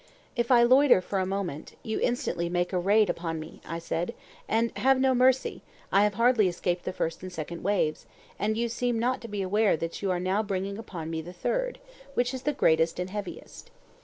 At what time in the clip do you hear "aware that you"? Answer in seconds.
9.43-10.09